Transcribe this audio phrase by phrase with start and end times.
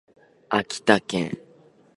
[0.49, 1.45] 秋田県八郎潟町